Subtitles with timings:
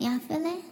[0.00, 0.64] Y'all feel it?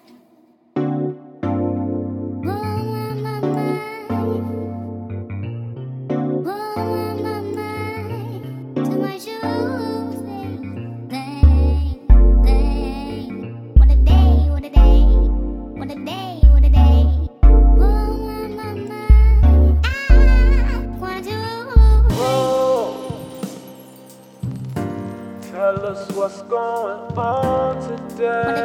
[25.50, 28.57] Tell us what's going on today.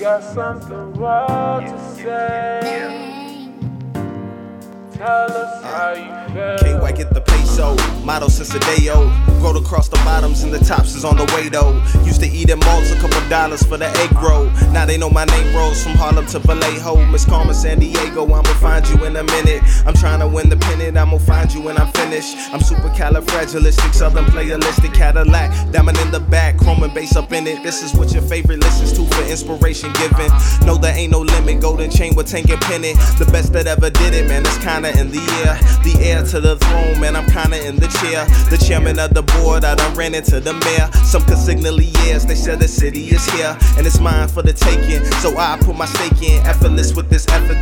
[0.00, 3.52] Got something wild to say.
[4.94, 6.19] Tell us how you feel.
[6.32, 9.10] Can't whack it the peso, motto since a day old.
[9.40, 11.72] Growed across the bottoms and the tops is on the way though.
[12.04, 14.46] Used to eat at malls a couple dollars for the egg roll.
[14.72, 17.04] Now they know my name rolls from Harlem to Vallejo.
[17.06, 19.62] Miss Carmen Sandiego, I'ma find you in a minute.
[19.86, 22.36] I'm trying to win the pennant, I'ma find you when I'm finished.
[22.52, 25.72] I'm super califragilistic, southern playalistic Cadillac.
[25.72, 27.62] Diamond in the back, chrome and bass up in it.
[27.62, 30.30] This is what your favorite listens to for inspiration given.
[30.64, 32.98] No, there ain't no limit, golden chain with tank and pennant.
[33.18, 35.58] The best that ever did it, man, it's kinda in the air.
[35.82, 38.24] The heir to the throne, man, I'm kinda in the chair.
[38.50, 40.90] The chairman of the board, I done ran into the mayor.
[41.04, 44.52] Some could signally yes, they said the city is here, and it's mine for the
[44.52, 45.04] taking.
[45.20, 47.59] So I put my stake in, effortless with this effort.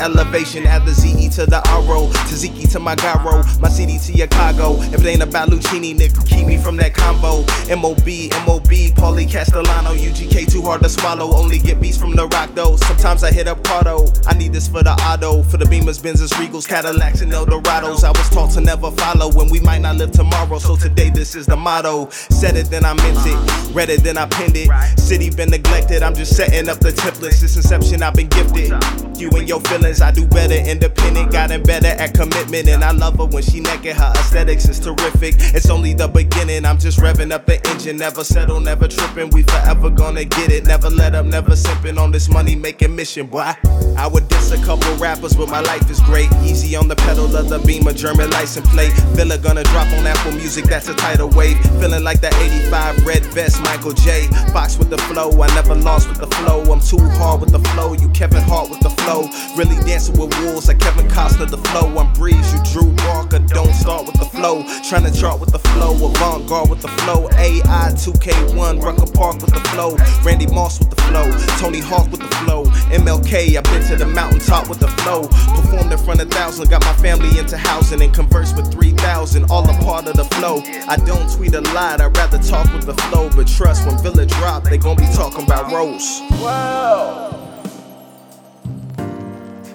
[0.00, 0.66] Elevation.
[0.66, 4.80] Add the ZE to the RO, Tzatziki to my gyro, my CD to your cargo.
[4.92, 7.42] If it ain't about Lucchini, nigga, keep me from that combo.
[7.68, 11.34] MOB, MOB, Paulie Castellano, UGK, too hard to swallow.
[11.36, 12.76] Only get beats from the rock though.
[12.76, 14.08] Sometimes I hit up Cardo.
[14.26, 18.04] I need this for the auto, for the Beamers, Benzes, Regals, Cadillacs, and Eldorados.
[18.04, 20.58] I was taught to never follow when we might not live tomorrow.
[20.58, 22.08] So today, this is the motto.
[22.10, 23.74] Said it, then I meant it.
[23.74, 24.70] Read it, then I penned it.
[24.98, 27.40] City been neglected, I'm just setting up the templates.
[27.40, 28.72] Since inception, I've been gifted.
[29.18, 31.32] You and your feelings, I do better independent.
[31.32, 33.96] Gotten better at commitment, and I love her when she naked.
[33.96, 35.34] Her aesthetics is terrific.
[35.54, 37.96] It's only the beginning, I'm just revving up the engine.
[37.96, 39.30] Never settle, never tripping.
[39.30, 40.64] We forever gonna get it.
[40.64, 43.52] Never let up, never sipping on this money making mission, boy.
[43.96, 46.30] I would diss a couple rappers, but my life is great.
[46.44, 48.92] Easy on the pedal of the beamer, German license plate.
[49.16, 51.58] Villa gonna drop on Apple Music, that's a tidal wave.
[51.80, 54.28] Feeling like that 85 red vest, Michael J.
[54.52, 56.60] Fox with the flow, I never lost with the flow.
[56.70, 59.28] I'm too hard with the flow, you Kevin Hart with the flow.
[59.56, 61.98] Really dancing with wolves like Kevin Costner, the flow.
[61.98, 64.64] I'm Breeze, you Drew Walker, don't start with the flow.
[64.88, 67.28] Trying to chart with the flow, avant garde with the flow.
[67.34, 69.96] AI 2K1, Rucker Park with the flow.
[70.24, 72.64] Randy Moss with the flow, Tony Hawk with the flow.
[72.90, 75.28] MLK, I've been to the mountaintop with the flow.
[75.54, 79.68] Performed in front of thousands, got my family into housing and converse with 3,000, all
[79.68, 80.62] a part of the flow.
[80.88, 83.30] I don't tweet a lot, I'd rather talk with the flow.
[83.30, 86.20] But trust, when Villa drop, they gon' be talking about Rose.
[86.40, 87.49] Wow.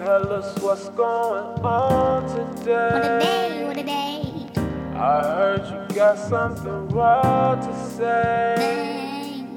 [0.05, 2.91] Tell us what's going on today.
[2.91, 3.49] What a today.
[3.49, 4.61] day, what a day.
[4.93, 9.47] I heard you got something wild to say.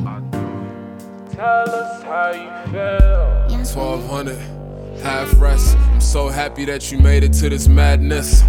[1.32, 3.58] Tell us how you feel.
[3.58, 4.08] Y'all feel it?
[4.08, 5.76] 1200, half rest.
[5.76, 8.42] I'm so happy that you made it to this madness.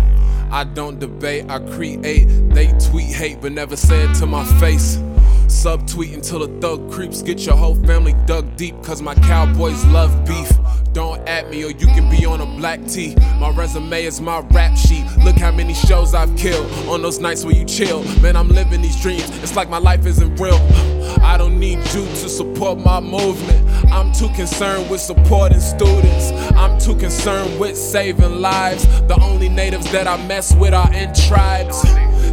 [0.51, 2.27] I don't debate, I create.
[2.53, 4.95] They tweet hate, but never say it to my face.
[5.47, 7.21] Subtweet until the thug creeps.
[7.21, 10.49] Get your whole family dug deep, cause my cowboys love beef.
[10.93, 13.15] Don't at me or you can be on a black tee.
[13.39, 15.05] My resume is my rap sheet.
[15.23, 18.03] Look how many shows I've killed on those nights where you chill.
[18.21, 19.29] Man, I'm living these dreams.
[19.43, 20.59] It's like my life isn't real.
[21.21, 23.67] I don't need you to support my movement.
[23.91, 26.31] I'm too concerned with supporting students.
[26.55, 28.85] I'm too concerned with saving lives.
[29.01, 31.83] The only natives that I mess with are in tribes.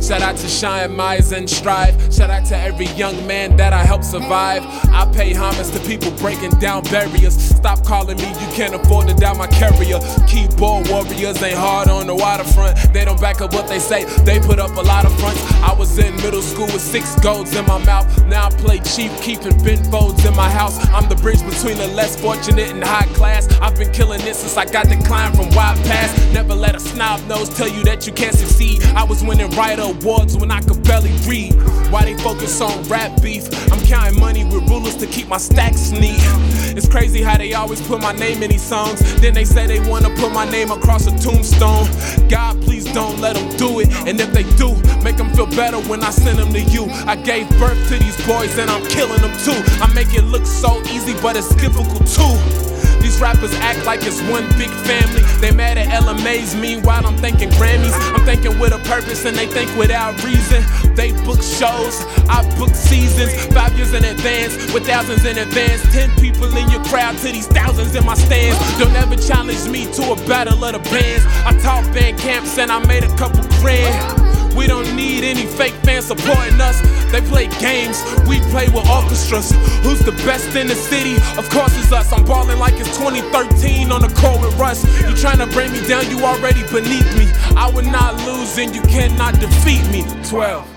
[0.02, 1.96] Shout out to Shine Myers and Strive.
[2.12, 4.62] Shout out to every young man that I help survive.
[4.92, 7.34] I pay homage to people breaking down barriers.
[7.36, 9.98] Stop calling me, you can't afford to down my carrier.
[10.28, 12.76] Keyboard warriors ain't hard on the waterfront.
[12.92, 15.42] They don't back up what they say, they put up a lot of fronts.
[15.62, 18.06] I was in middle school with six golds in my mouth.
[18.26, 20.78] Now I play cheap, keeping bent folds in my house.
[20.90, 23.48] I'm the bridge between the less fortunate and high class.
[23.60, 26.10] I've been killing it since I got declined from wild Pass.
[26.32, 28.82] Never let a snob nose tell you that you can't succeed.
[28.96, 31.54] I was winning writer awards when I could barely read.
[31.90, 33.46] Why they focus on rap beef?
[33.72, 36.20] I'm counting money with rulers to keep my stacks neat.
[36.76, 39.00] It's crazy how they always put my name in these songs.
[39.20, 41.86] Then they say they wanna put my name across a tombstone.
[42.28, 43.88] God, please don't let them do it.
[44.06, 46.86] And if they do, make them feel better when I send them to you.
[47.06, 49.58] I gave birth to these boys and I'm killing them too.
[49.82, 52.66] I make it look so easy, but it's difficult too.
[53.00, 55.22] These rappers act like it's one big family.
[55.40, 57.94] They mad at LMAs, meanwhile I'm thinking Grammys.
[58.14, 60.62] I'm thinking with a purpose and they think without reason.
[60.96, 63.30] They book shows, I book seasons.
[63.52, 65.82] Five years in advance, with thousands in advance.
[65.92, 68.56] Ten people in your crowd to these thousands in my stands.
[68.78, 71.24] Don't ever challenge me to a battle of the bands.
[71.44, 74.56] I taught band camps and I made a couple grand.
[74.56, 76.80] We don't need any fake fans supporting us.
[77.12, 79.52] They play games, we play with orchestras.
[79.84, 81.16] Who's the best in the city?
[81.36, 82.10] Of course it's us.
[82.10, 84.82] I'm balling like it's 2013 on the court with Russ.
[85.02, 87.28] You trying to bring me down, you already beneath me.
[87.54, 90.04] I would not lose and you cannot defeat me.
[90.24, 90.75] 12.